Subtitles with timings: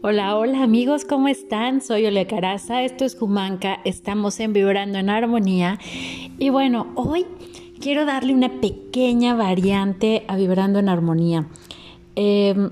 [0.00, 1.80] Hola, hola amigos, ¿cómo están?
[1.80, 5.76] Soy Ole Caraza, esto es Jumanca, estamos en Vibrando en Armonía
[6.38, 7.26] y bueno, hoy
[7.80, 11.48] quiero darle una pequeña variante a Vibrando en Armonía.
[12.14, 12.70] Em,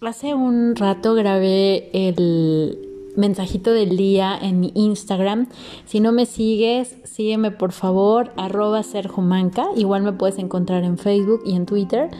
[0.00, 2.78] hace un rato grabé el
[3.16, 5.48] mensajito del día en mi Instagram.
[5.86, 9.66] Si no me sigues, sígueme por favor, arroba serjumanca.
[9.74, 12.10] Igual me puedes encontrar en Facebook y en Twitter.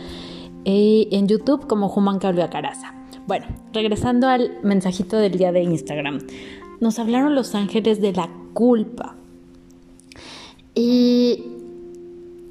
[0.65, 3.00] Y en YouTube como Jumanca Olga Caraza.
[3.27, 6.19] Bueno, regresando al mensajito del día de Instagram.
[6.81, 9.15] Nos hablaron los ángeles de la culpa.
[10.75, 11.45] Y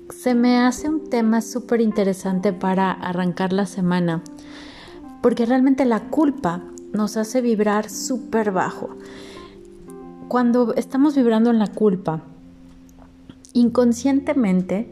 [0.09, 4.23] se me hace un tema súper interesante para arrancar la semana.
[5.22, 8.90] Porque realmente la culpa nos hace vibrar súper bajo.
[10.28, 12.22] Cuando estamos vibrando en la culpa,
[13.54, 14.92] inconscientemente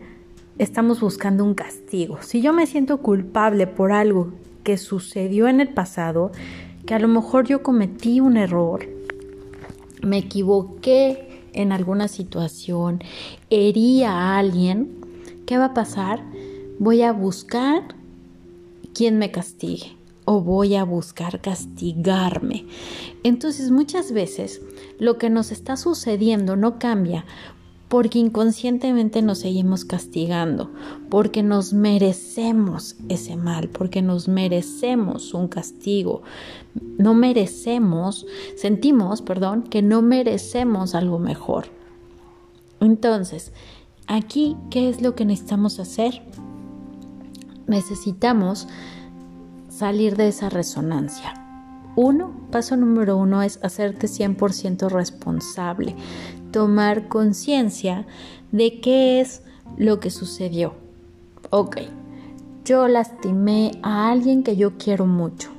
[0.57, 2.17] estamos buscando un castigo.
[2.21, 6.31] Si yo me siento culpable por algo que sucedió en el pasado,
[6.85, 8.87] que a lo mejor yo cometí un error,
[10.01, 13.03] me equivoqué en alguna situación,
[13.49, 14.97] herí a alguien,
[15.45, 16.23] ¿qué va a pasar?
[16.79, 17.95] Voy a buscar
[18.93, 22.65] quien me castigue o voy a buscar castigarme.
[23.23, 24.61] Entonces muchas veces
[24.99, 27.25] lo que nos está sucediendo no cambia
[27.87, 30.71] porque inconscientemente nos seguimos castigando,
[31.09, 36.21] porque nos merecemos ese mal, porque nos merecemos un castigo.
[36.97, 41.67] No merecemos, sentimos, perdón, que no merecemos algo mejor.
[42.81, 43.53] Entonces,
[44.07, 46.21] aquí, ¿qué es lo que necesitamos hacer?
[47.67, 48.67] Necesitamos
[49.69, 51.33] salir de esa resonancia.
[51.95, 55.95] Uno, paso número uno es hacerte 100% responsable,
[56.57, 58.07] tomar conciencia
[58.51, 59.43] de qué es
[59.77, 60.73] lo que sucedió.
[61.51, 61.77] Ok,
[62.65, 65.51] yo lastimé a alguien que yo quiero mucho.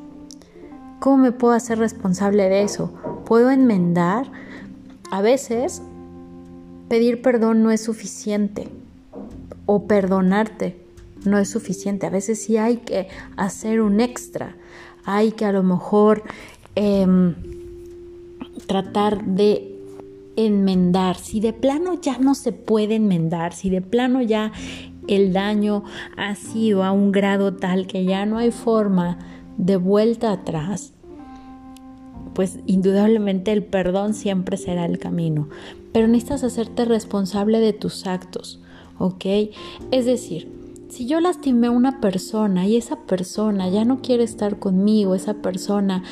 [0.99, 2.93] ¿Cómo me puedo hacer responsable de eso?
[3.27, 4.27] ¿Puedo enmendar?
[5.13, 5.83] A veces
[6.89, 8.69] pedir perdón no es suficiente
[9.67, 10.85] o perdonarte
[11.25, 12.07] no es suficiente.
[12.07, 13.07] A veces sí hay que
[13.37, 14.57] hacer un extra
[15.05, 16.25] hay que a lo mejor
[16.75, 17.37] em,
[18.67, 19.78] tratar de
[20.47, 21.17] enmendar.
[21.17, 24.53] Si de plano ya no se puede enmendar, si de plano ya
[25.09, 25.85] el daño
[26.17, 29.19] ha sido a un grado tal que ya no hay forma
[29.57, 30.93] de vuelta atrás,
[32.35, 35.49] pues indudablemente el perdón siempre será el camino.
[35.93, 38.61] Pero necesitas hacerte responsable de tus actos,
[38.99, 39.25] ¿ok?
[39.91, 40.53] Es decir,
[40.89, 45.35] si yo lastimé a una persona y esa persona ya no quiere estar conmigo, esa
[45.35, 46.05] persona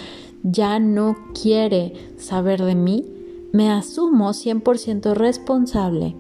[0.43, 3.05] ya no quiere saber de mí,
[3.53, 6.15] me asumo 100% responsable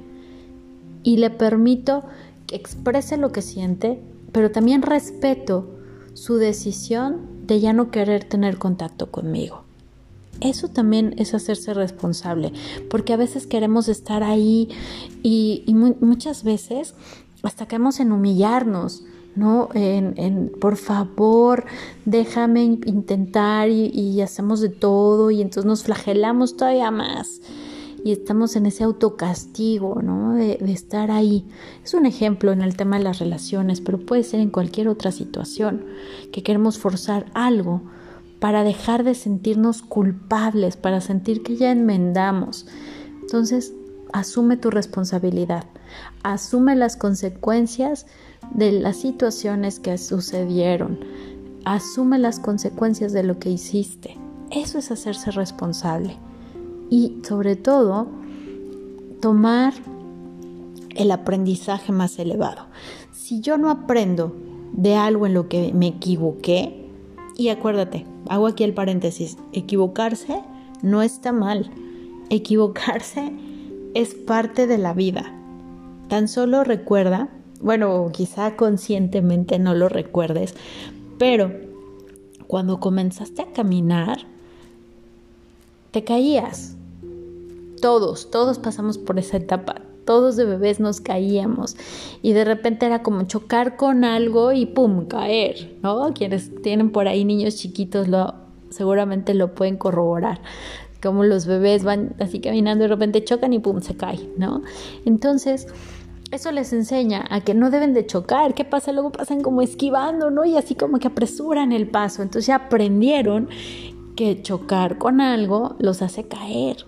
[1.02, 2.04] y le permito
[2.46, 4.00] que exprese lo que siente,
[4.32, 5.68] pero también respeto
[6.14, 9.62] su decisión de ya no querer tener contacto conmigo.
[10.40, 12.52] Eso también es hacerse responsable,
[12.90, 14.68] porque a veces queremos estar ahí
[15.22, 15.64] y,
[16.00, 16.94] muchas veces
[17.42, 19.04] hasta caemos en humillarnos,
[19.36, 19.68] ¿no?
[19.74, 21.64] En, por favor,
[22.04, 27.42] déjame intentar y, hacemos de todo y entonces nos flagelamos todavía más
[28.04, 30.34] y estamos en ese autocastigo, ¿no?
[30.34, 31.44] De, de, estar ahí.
[31.84, 35.12] Es un ejemplo en el tema de las relaciones, pero puede ser en cualquier otra
[35.12, 35.84] situación,
[36.32, 37.82] que queremos forzar algo
[38.38, 42.66] para dejar de sentirnos culpables, para sentir que ya enmendamos.
[43.22, 43.72] Entonces,
[44.12, 45.64] asume tu responsabilidad,
[46.22, 48.06] asume las consecuencias
[48.52, 50.98] de las situaciones que sucedieron,
[51.64, 54.16] asume las consecuencias de lo que hiciste.
[54.50, 56.16] Eso es hacerse responsable.
[56.90, 58.06] Y sobre todo,
[59.20, 59.74] tomar
[60.94, 62.66] el aprendizaje más elevado.
[63.12, 64.34] Si yo no aprendo
[64.72, 66.86] de algo en lo que me equivoqué,
[67.36, 70.42] y acuérdate, hago aquí el paréntesis, equivocarse
[70.82, 71.70] no está mal.
[72.30, 73.32] Equivocarse
[73.94, 75.32] es parte de la vida.
[76.08, 77.28] Tan solo recuerda,
[77.60, 80.54] bueno, quizá conscientemente no lo recuerdes,
[81.18, 81.52] pero
[82.46, 84.18] cuando comenzaste a caminar,
[85.90, 86.76] te caías.
[87.80, 89.82] Todos, todos pasamos por esa etapa.
[90.04, 91.76] Todos de bebés nos caíamos
[92.22, 96.14] y de repente era como chocar con algo y pum, caer, ¿no?
[96.14, 98.34] Quienes tienen por ahí niños chiquitos lo
[98.70, 100.40] seguramente lo pueden corroborar
[101.02, 104.62] como los bebés van así caminando y de repente chocan y pum, se cae, ¿no?
[105.04, 105.68] Entonces,
[106.30, 108.54] eso les enseña a que no deben de chocar.
[108.54, 108.92] ¿Qué pasa?
[108.92, 110.44] Luego pasan como esquivando, ¿no?
[110.44, 112.22] Y así como que apresuran el paso.
[112.22, 113.48] Entonces ya aprendieron
[114.16, 116.86] que chocar con algo los hace caer.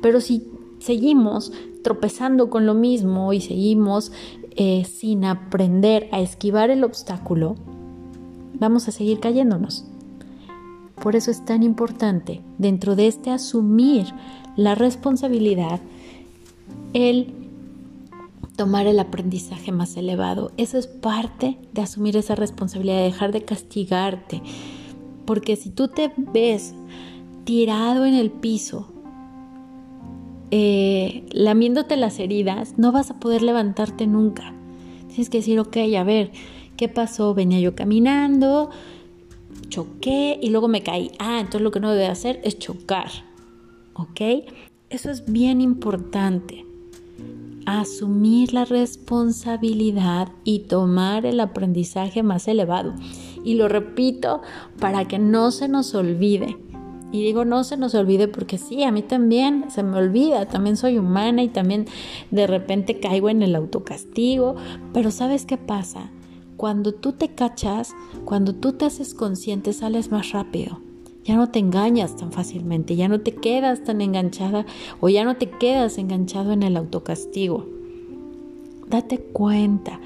[0.00, 0.48] Pero si
[0.80, 1.52] seguimos
[1.82, 4.12] tropezando con lo mismo y seguimos
[4.56, 7.56] eh, sin aprender a esquivar el obstáculo,
[8.54, 9.84] vamos a seguir cayéndonos.
[11.02, 14.06] por eso es tan importante dentro de este asumir
[14.56, 15.80] la responsabilidad,
[16.92, 17.41] el
[18.56, 20.52] tomar el aprendizaje más elevado.
[20.56, 24.42] Eso es parte de asumir esa responsabilidad, de dejar de castigarte.
[25.24, 26.74] Porque si tú te ves
[27.44, 28.92] tirado en el piso,
[30.50, 34.54] eh, lamiéndote las heridas, no vas a poder levantarte nunca.
[35.08, 36.32] Tienes que decir, ok, a ver,
[36.76, 37.34] ¿qué pasó?
[37.34, 38.70] Venía yo caminando,
[39.68, 41.10] choqué y luego me caí.
[41.18, 43.08] Ah, entonces lo que no debe hacer es chocar.
[43.94, 44.20] ¿Ok?
[44.90, 46.66] Eso es bien importante
[47.66, 52.94] asumir la responsabilidad y tomar el aprendizaje más elevado.
[53.44, 54.42] Y lo repito
[54.80, 56.56] para que no se nos olvide.
[57.12, 60.78] Y digo no se nos olvide porque sí, a mí también se me olvida, también
[60.78, 61.86] soy humana y también
[62.30, 64.56] de repente caigo en el autocastigo,
[64.94, 66.10] pero ¿sabes qué pasa?
[66.56, 67.94] Cuando tú te cachas,
[68.24, 70.80] cuando tú te haces consciente, sales más rápido
[71.24, 74.66] ya no te engañas tan fácilmente, ya no te quedas tan enganchada
[75.00, 77.66] o ya no te quedas enganchado en el autocastigo.
[78.88, 80.00] Date cuenta.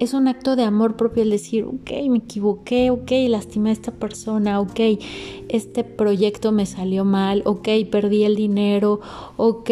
[0.00, 3.92] Es un acto de amor propio el decir, ok, me equivoqué, ok, lastimé a esta
[3.92, 4.80] persona, ok,
[5.48, 9.00] este proyecto me salió mal, ok, perdí el dinero,
[9.36, 9.70] ok,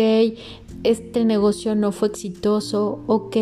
[0.84, 3.36] este negocio no fue exitoso, ok,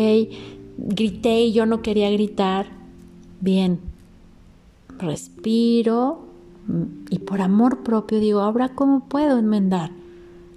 [0.77, 2.65] grité y yo no quería gritar.
[3.41, 3.79] Bien,
[4.97, 6.30] respiro,
[7.09, 9.91] y por amor propio digo, ahora cómo puedo enmendar?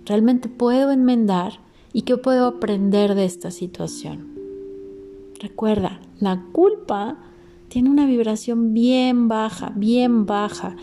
[0.07, 1.61] ¿Realmente puedo enmendar?
[1.93, 4.35] ¿Y qué puedo aprender de esta situación?
[5.41, 7.19] Recuerda, la culpa
[7.69, 10.77] tiene una vibración bien baja, bien baja.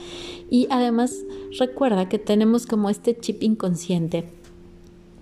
[0.49, 1.23] Y además
[1.57, 4.29] recuerda que tenemos como este chip inconsciente,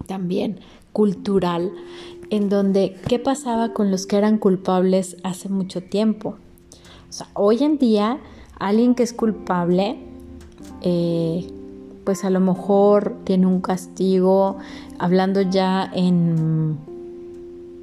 [0.07, 0.59] también
[0.93, 1.71] cultural,
[2.29, 6.37] en donde qué pasaba con los que eran culpables hace mucho tiempo.
[7.09, 8.19] O sea, hoy en día
[8.59, 9.97] alguien que es culpable,
[10.81, 11.47] eh,
[12.03, 14.57] pues a lo mejor tiene un castigo,
[14.97, 16.77] hablando ya en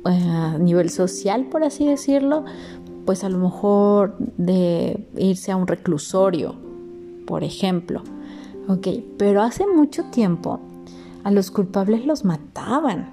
[0.04, 2.44] a nivel social, por así decirlo,
[3.04, 6.54] pues a lo mejor de irse a un reclusorio,
[7.26, 8.02] por ejemplo.
[8.68, 10.60] Ok, pero hace mucho tiempo
[11.24, 13.10] a los culpables los mataban.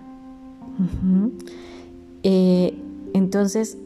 [2.24, 2.78] Eh,
[3.14, 3.78] entonces,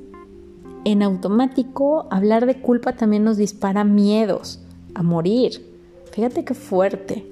[0.91, 4.61] en automático hablar de culpa también nos dispara miedos
[4.93, 5.65] a morir.
[6.11, 7.29] Fíjate qué fuerte.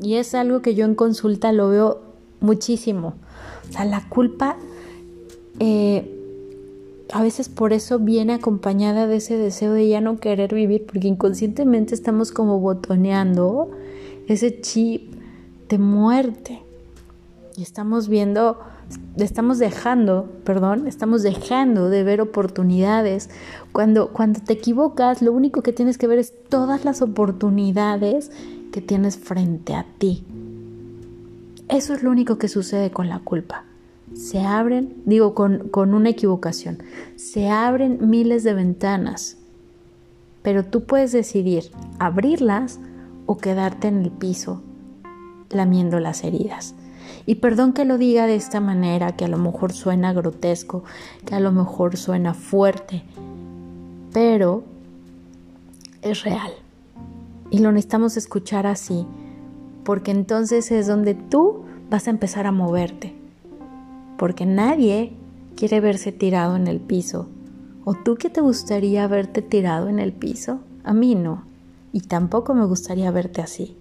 [0.00, 2.00] Y es algo que yo en consulta lo veo
[2.40, 3.14] muchísimo.
[3.68, 4.56] O sea, la culpa
[5.60, 6.14] eh,
[7.12, 11.08] a veces por eso viene acompañada de ese deseo de ya no querer vivir, porque
[11.08, 13.70] inconscientemente estamos como botoneando
[14.26, 15.12] ese chip
[15.68, 16.62] de muerte.
[17.58, 18.58] Y estamos viendo
[19.16, 23.30] estamos dejando, perdón, estamos dejando de ver oportunidades.
[23.72, 28.30] Cuando, cuando te equivocas, lo único que tienes que ver es todas las oportunidades
[28.72, 30.24] que tienes frente a ti.
[31.68, 33.64] Eso es lo único que sucede con la culpa.
[34.14, 36.82] Se abren, digo, con, con una equivocación,
[37.16, 39.36] se abren miles de ventanas,
[40.42, 41.64] pero tú puedes decidir
[41.98, 42.80] abrirlas
[43.26, 44.62] o quedarte en el piso
[45.50, 46.74] lamiendo las heridas.
[47.28, 50.84] Y perdón que lo diga de esta manera, que a lo mejor suena grotesco,
[51.26, 53.02] que a lo mejor suena fuerte,
[54.14, 54.64] pero
[56.00, 56.52] es real.
[57.50, 59.04] Y lo necesitamos escuchar así,
[59.84, 63.14] porque entonces es donde tú vas a empezar a moverte.
[64.16, 65.12] Porque nadie
[65.54, 67.28] quiere verse tirado en el piso.
[67.84, 70.60] ¿O tú que te gustaría verte tirado en el piso?
[70.82, 71.42] A mí no.
[71.92, 73.76] Y tampoco me gustaría verte así.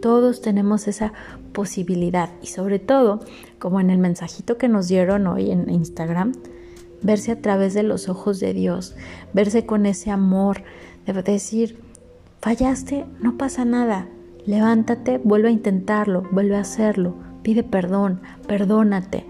[0.00, 1.12] Todos tenemos esa
[1.52, 2.30] posibilidad.
[2.42, 3.20] Y sobre todo,
[3.58, 6.32] como en el mensajito que nos dieron hoy en Instagram,
[7.02, 8.96] verse a través de los ojos de Dios,
[9.32, 10.62] verse con ese amor,
[11.06, 11.78] de decir,
[12.40, 14.08] fallaste, no pasa nada,
[14.44, 19.24] levántate, vuelve a intentarlo, vuelve a hacerlo, pide perdón, perdónate,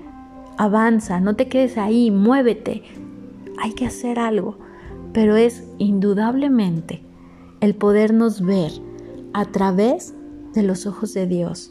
[0.56, 2.82] avanza, no te quedes ahí, muévete,
[3.58, 4.58] hay que hacer algo,
[5.12, 7.02] pero es indudablemente
[7.60, 8.72] el podernos ver
[9.32, 10.14] a través
[10.56, 11.70] de los ojos de Dios.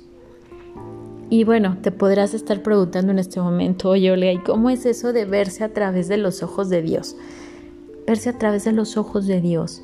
[1.29, 5.11] Y bueno, te podrás estar preguntando en este momento, oye Olga, ¿y cómo es eso
[5.11, 7.17] de verse a través de los ojos de Dios?
[8.07, 9.81] Verse a través de los ojos de Dios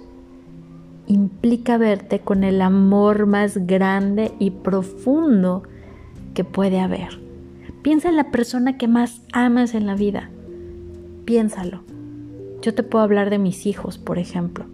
[1.08, 5.64] implica verte con el amor más grande y profundo
[6.34, 7.20] que puede haber.
[7.82, 10.30] Piensa en la persona que más amas en la vida.
[11.26, 11.82] Piénsalo.
[12.62, 14.66] Yo te puedo hablar de mis hijos, por ejemplo.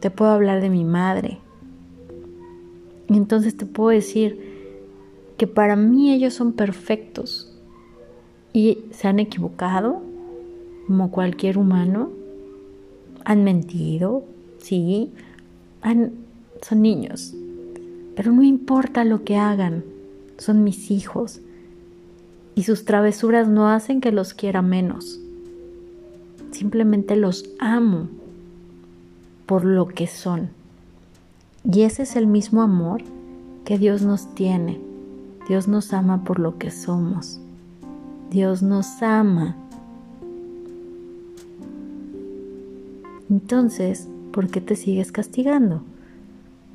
[0.00, 1.38] Te puedo hablar de mi madre,
[3.14, 4.40] y entonces te puedo decir
[5.36, 7.56] que para mí ellos son perfectos.
[8.52, 10.02] Y se han equivocado,
[10.88, 12.10] como cualquier humano,
[13.24, 14.24] han mentido,
[14.58, 15.12] sí,
[16.60, 17.34] son niños,
[18.16, 19.84] pero no importa lo que hagan,
[20.36, 21.40] son mis hijos.
[22.56, 25.20] Y sus travesuras no hacen que los quiera menos.
[26.50, 28.08] Simplemente los amo
[29.46, 30.63] por lo que son.
[31.70, 33.02] Y ese es el mismo amor
[33.64, 34.80] que Dios nos tiene.
[35.48, 37.40] Dios nos ama por lo que somos.
[38.30, 39.56] Dios nos ama.
[43.30, 45.82] Entonces, ¿por qué te sigues castigando?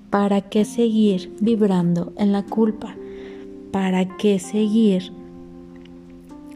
[0.09, 2.95] ¿Para qué seguir vibrando en la culpa?
[3.71, 5.11] ¿Para qué seguir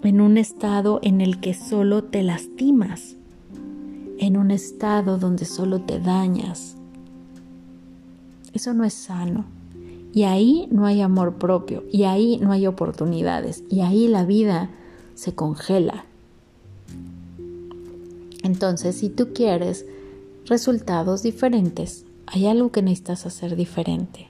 [0.01, 3.15] en un estado en el que solo te lastimas?
[4.17, 6.77] En un estado donde solo te dañas.
[8.53, 9.45] Eso no es sano.
[10.13, 14.69] Y ahí no hay amor propio, y ahí no hay oportunidades, y ahí la vida
[15.15, 16.05] se congela.
[18.43, 19.85] Entonces, si tú quieres
[20.45, 24.27] resultados diferentes, hay algo que necesitas hacer diferente.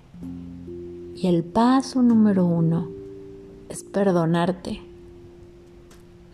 [1.16, 2.88] Y el paso número uno
[3.70, 4.82] es perdonarte.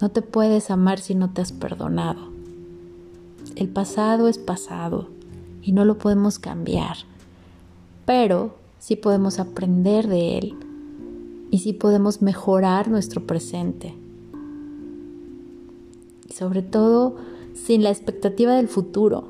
[0.01, 2.29] No te puedes amar si no te has perdonado.
[3.55, 5.08] El pasado es pasado
[5.62, 6.98] y no lo podemos cambiar,
[8.10, 10.56] pero sí podemos aprender de él
[11.51, 13.94] y sí podemos mejorar nuestro presente.
[16.28, 17.18] Y sobre todo
[17.54, 19.25] sin la expectativa del futuro,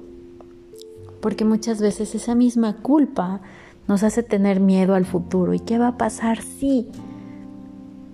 [1.20, 3.42] porque muchas veces esa misma culpa
[3.90, 5.54] nos hace tener miedo al futuro.
[5.54, 6.88] ¿Y qué va a pasar si?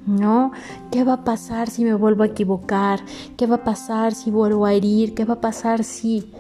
[0.08, 0.52] ¿No?
[0.92, 3.02] ¿Qué va a pasar si me vuelvo a equivocar?
[3.38, 5.14] ¿Qué va a pasar si vuelvo a herir?
[5.14, 6.32] ¿Qué va a pasar si...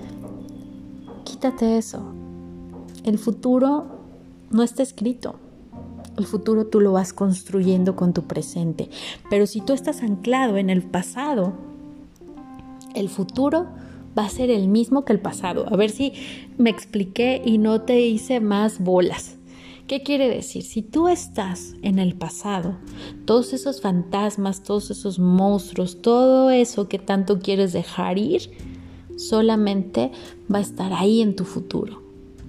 [1.26, 2.02] Quítate eso.
[3.04, 3.95] El futuro
[4.52, 5.36] no está escrito.
[6.18, 8.90] El futuro tú lo vas construyendo con tu presente.
[9.30, 11.54] Pero si tú estás anclado en el pasado,
[12.94, 13.68] el futuro
[14.18, 15.66] va a ser el mismo que el pasado.
[15.72, 16.14] A ver si
[16.58, 19.36] me expliqué y no te hice más bolas.
[19.88, 20.64] ¿Qué quiere decir?
[20.64, 22.76] Si tú estás en el pasado,
[23.26, 28.50] todos esos fantasmas, todos esos monstruos, todo eso que tanto quieres dejar ir,
[29.16, 30.12] solamente
[30.52, 32.05] va a estar ahí en tu futuro.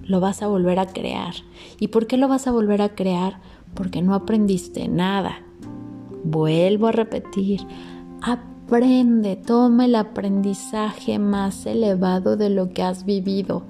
[0.07, 1.33] Lo vas a volver a crear.
[1.79, 3.39] ¿Y por qué lo vas a volver a crear?
[3.73, 5.43] Porque no aprendiste nada.
[6.23, 7.61] Vuelvo a repetir,
[8.21, 13.63] Aprende, toma el aprendizaje más elevado de lo que has vivido.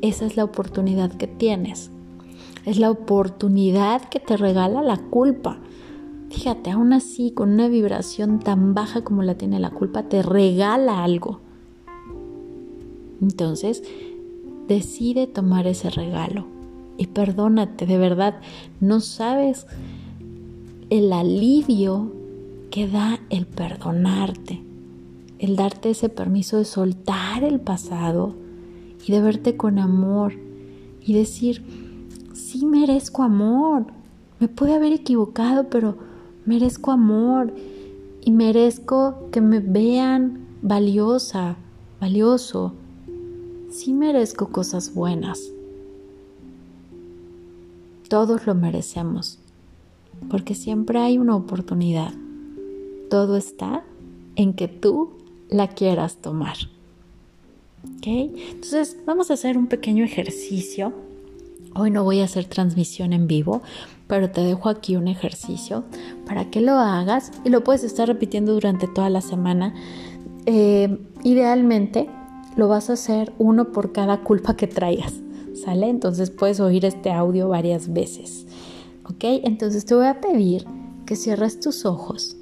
[0.00, 1.90] Esa es la oportunidad que tienes.
[2.64, 5.60] Es la oportunidad que te regala la culpa.
[6.30, 11.04] Fíjate, aún así, con una vibración tan baja como la tiene la culpa, te regala
[11.04, 11.40] algo.
[13.20, 13.82] Entonces,
[14.68, 16.46] decide tomar ese regalo.
[16.96, 18.40] Y perdónate, de verdad,
[18.80, 19.66] no sabes
[20.90, 22.12] el alivio
[22.70, 24.62] que da el perdonarte,
[25.38, 28.34] el darte ese permiso de soltar el pasado
[29.06, 30.34] y de verte con amor
[31.04, 31.64] y decir,
[32.34, 33.86] sí merezco amor,
[34.40, 35.96] me pude haber equivocado, pero
[36.44, 37.52] merezco amor
[38.24, 41.56] y merezco que me vean valiosa,
[42.00, 42.74] valioso,
[43.78, 45.40] sí merezco cosas buenas.
[48.08, 49.38] Todos lo merecemos,
[50.28, 52.12] porque siempre hay una oportunidad.
[53.08, 53.84] Todo está
[54.34, 55.10] en que tú
[55.48, 56.56] la quieras tomar.
[57.84, 58.06] ¿Ok?
[58.06, 60.92] Entonces vamos a hacer un pequeño ejercicio.
[61.74, 63.62] Hoy no voy a hacer transmisión en vivo,
[64.08, 65.84] pero te dejo aquí un ejercicio
[66.26, 69.74] para que lo hagas y lo puedes estar repitiendo durante toda la semana.
[70.46, 72.08] Eh, idealmente
[72.58, 75.14] lo vas a hacer uno por cada culpa que traigas,
[75.54, 75.88] ¿sale?
[75.88, 78.46] Entonces puedes oír este audio varias veces,
[79.04, 79.24] ¿ok?
[79.44, 80.66] Entonces te voy a pedir
[81.06, 82.36] que cierres tus ojos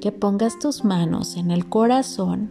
[0.00, 2.50] que pongas tus manos en el corazón.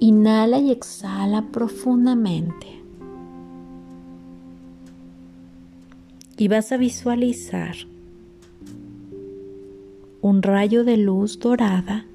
[0.00, 2.80] Inhala y exhala profundamente.
[6.38, 7.74] Y vas a visualizar
[10.22, 12.06] un rayo de luz dorada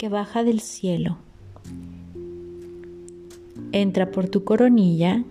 [0.00, 1.18] que baja del cielo.
[3.70, 5.24] Entra por tu coronilla,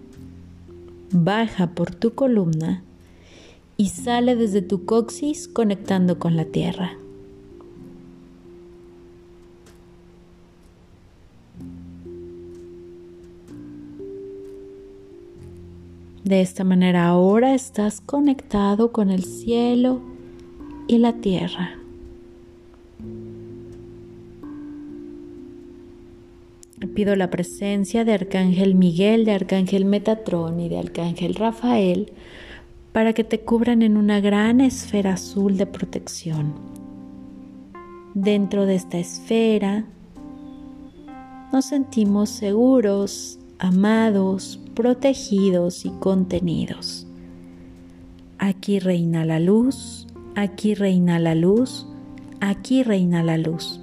[1.12, 2.84] baja por tu columna
[3.78, 7.00] y sale desde tu coxis conectando con la tierra.
[16.24, 20.00] De esta manera ahora estás conectado con el cielo
[20.88, 21.80] y la tierra.
[26.88, 32.12] Pido la presencia de Arcángel Miguel, de Arcángel Metatrón y de Arcángel Rafael
[32.92, 36.54] para que te cubran en una gran esfera azul de protección.
[38.14, 39.86] Dentro de esta esfera
[41.54, 47.08] nos sentimos seguros amados, protegidos y contenidos.
[48.38, 51.88] Aquí reina la luz, aquí reina la luz,
[52.40, 53.82] aquí reina la luz.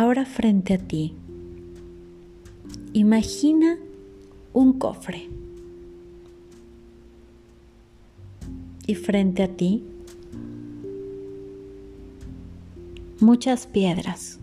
[0.00, 1.12] Ahora frente a ti,
[2.92, 3.78] imagina
[4.52, 5.28] un cofre.
[8.86, 9.82] Y frente a ti,
[13.18, 14.38] muchas piedras.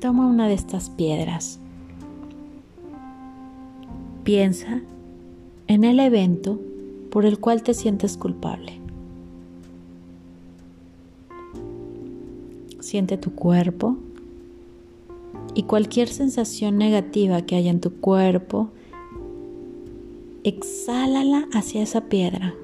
[0.00, 1.58] Toma una de estas piedras.
[4.22, 4.80] Piensa
[5.66, 6.58] en el evento
[7.10, 8.83] por el cual te sientes culpable.
[12.94, 13.96] Siente tu cuerpo
[15.52, 18.68] y cualquier sensación negativa que haya en tu cuerpo,
[20.44, 22.54] exhálala hacia esa piedra.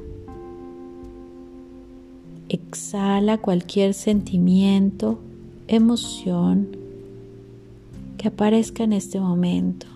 [2.49, 5.19] Exhala cualquier sentimiento,
[5.67, 6.77] emoción
[8.17, 9.89] que aparezca en este momento.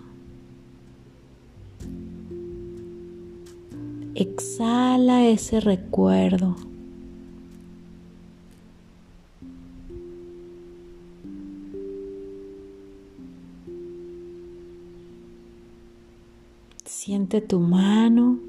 [4.15, 6.57] Exhala ese recuerdo.
[17.05, 18.39] Siente tu mano,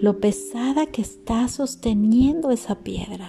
[0.00, 3.28] lo pesada que está sosteniendo esa piedra.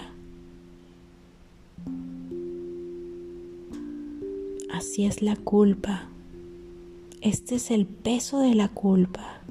[4.71, 6.03] Así es la culpa.
[7.19, 9.41] Este es el peso de la culpa.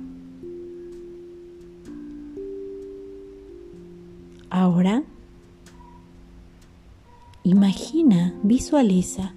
[4.49, 5.03] Ahora,
[7.45, 9.35] imagina, visualiza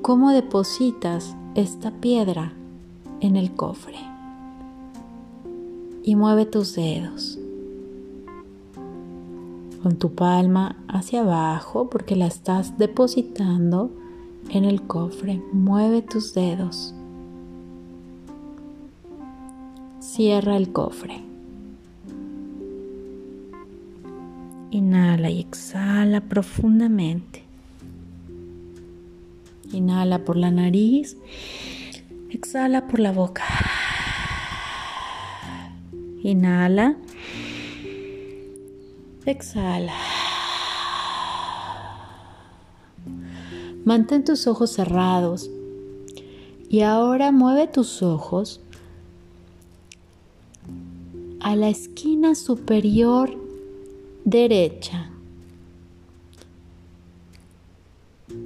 [0.00, 2.54] cómo depositas esta piedra
[3.20, 3.98] en el cofre
[6.08, 7.38] y mueve tus dedos
[9.82, 13.90] con tu palma hacia abajo porque la estás depositando
[14.48, 15.42] en el cofre.
[15.52, 16.94] Mueve tus dedos.
[20.00, 21.20] Cierra el cofre.
[24.70, 27.42] Inhala y exhala profundamente.
[29.74, 31.18] Inhala por la nariz.
[32.30, 33.44] Exhala por la boca.
[36.22, 36.96] Inhala.
[39.24, 39.92] Exhala.
[43.84, 45.50] Mantén tus ojos cerrados
[46.68, 48.60] y ahora mueve tus ojos
[51.40, 53.30] a la esquina superior
[54.24, 55.10] derecha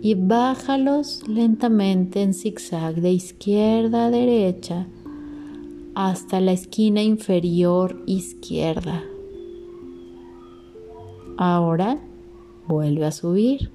[0.00, 4.86] y bájalos lentamente en zigzag de izquierda a derecha
[5.94, 9.02] hasta la esquina inferior izquierda.
[11.36, 11.98] Ahora
[12.66, 13.70] vuelve a subir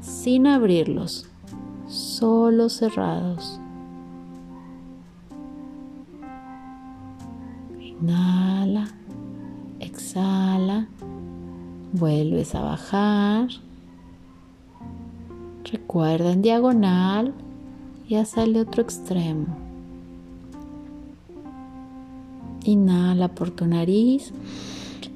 [0.00, 1.26] sin abrirlos,
[1.86, 3.60] solo cerrados.
[7.80, 8.88] Inhala,
[9.80, 10.88] exhala,
[11.92, 13.48] vuelves a bajar.
[15.70, 17.32] Recuerda en diagonal
[18.06, 19.63] y hasta el otro extremo.
[22.64, 24.32] Inhala por tu nariz,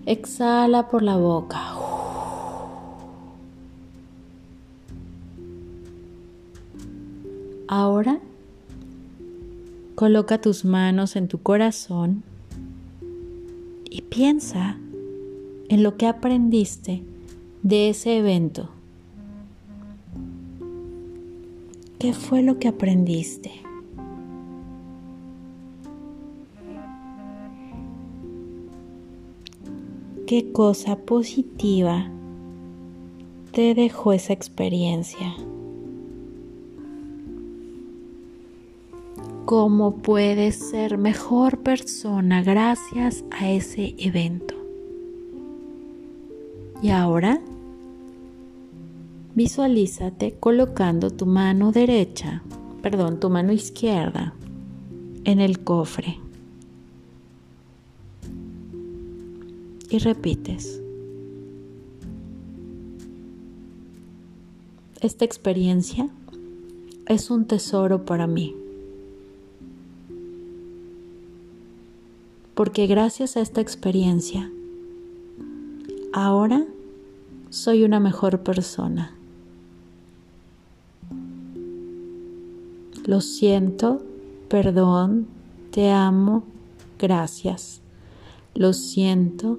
[0.06, 1.60] exhala por la boca.
[7.66, 8.20] Ahora
[9.94, 12.22] coloca tus manos en tu corazón
[13.90, 14.78] y piensa
[15.68, 17.02] en lo que aprendiste
[17.62, 18.70] de ese evento.
[21.98, 23.67] ¿Qué fue lo que aprendiste?
[30.28, 32.10] Qué cosa positiva
[33.50, 35.34] te dejó esa experiencia.
[39.46, 44.54] ¿Cómo puedes ser mejor persona gracias a ese evento?
[46.82, 47.40] Y ahora
[49.34, 52.42] visualízate colocando tu mano derecha,
[52.82, 54.34] perdón, tu mano izquierda
[55.24, 56.18] en el cofre.
[59.90, 60.80] Y repites.
[65.00, 66.08] Esta experiencia
[67.06, 68.54] es un tesoro para mí.
[72.54, 74.50] Porque gracias a esta experiencia,
[76.12, 76.66] ahora
[77.50, 79.14] soy una mejor persona.
[83.06, 84.02] Lo siento,
[84.48, 85.28] perdón,
[85.70, 86.42] te amo,
[86.98, 87.80] gracias.
[88.54, 89.58] Lo siento,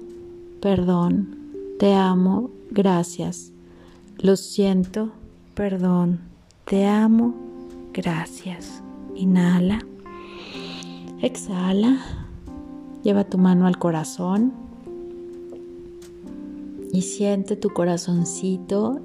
[0.60, 1.36] perdón,
[1.78, 3.52] te amo, gracias.
[4.18, 5.10] Lo siento,
[5.54, 6.20] perdón,
[6.64, 7.34] te amo,
[7.92, 8.82] gracias.
[9.14, 9.80] Inhala.
[11.20, 11.98] Exhala.
[13.02, 14.52] Lleva tu mano al corazón
[16.92, 19.00] y siente tu corazoncito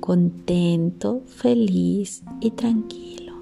[0.00, 3.34] contento, feliz y tranquilo.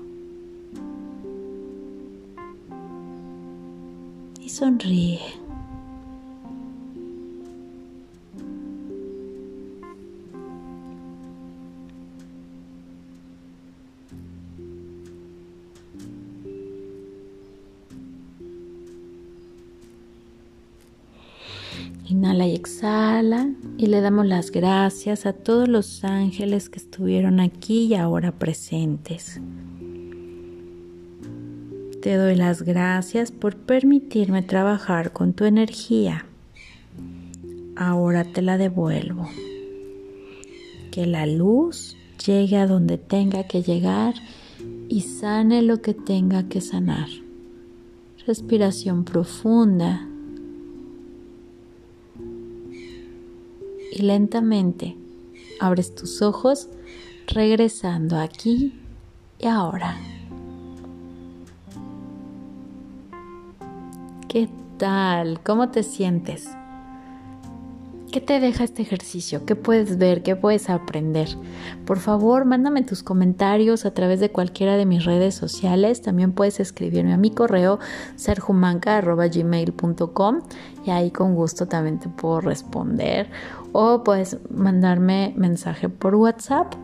[4.40, 5.47] Y sonríe.
[23.76, 29.38] Y le damos las gracias a todos los ángeles que estuvieron aquí y ahora presentes.
[32.00, 36.24] Te doy las gracias por permitirme trabajar con tu energía.
[37.76, 39.28] Ahora te la devuelvo.
[40.90, 44.14] Que la luz llegue a donde tenga que llegar
[44.88, 47.08] y sane lo que tenga que sanar.
[48.26, 50.08] Respiración profunda.
[53.98, 54.96] Y lentamente
[55.60, 56.68] abres tus ojos
[57.26, 58.80] regresando aquí
[59.38, 59.96] y ahora.
[64.28, 65.42] ¿Qué tal?
[65.42, 66.48] ¿Cómo te sientes?
[68.18, 69.46] ¿Qué te deja este ejercicio?
[69.46, 70.24] ¿Qué puedes ver?
[70.24, 71.28] ¿Qué puedes aprender?
[71.86, 76.02] Por favor, mándame tus comentarios a través de cualquiera de mis redes sociales.
[76.02, 77.78] También puedes escribirme a mi correo
[78.16, 80.40] serjumanca.gmail.com
[80.84, 83.30] y ahí con gusto también te puedo responder.
[83.70, 86.74] O puedes mandarme mensaje por WhatsApp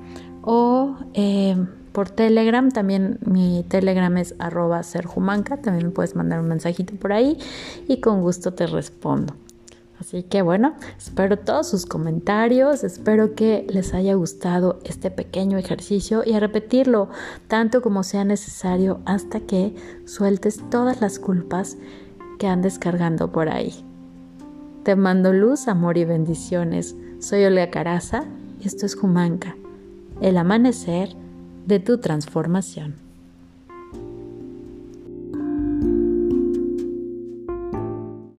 [0.42, 1.56] o eh,
[1.90, 2.70] por Telegram.
[2.70, 5.56] También mi Telegram es arroba serjumanca.
[5.56, 7.38] También me puedes mandar un mensajito por ahí
[7.88, 9.34] y con gusto te respondo.
[10.04, 16.22] Así que bueno, espero todos sus comentarios, espero que les haya gustado este pequeño ejercicio
[16.26, 17.08] y a repetirlo
[17.48, 21.78] tanto como sea necesario hasta que sueltes todas las culpas
[22.38, 23.72] que andes cargando por ahí.
[24.82, 26.94] Te mando luz, amor y bendiciones.
[27.18, 28.24] Soy Olga Caraza
[28.60, 29.56] y esto es Jumanca,
[30.20, 31.16] el amanecer
[31.64, 33.03] de tu transformación.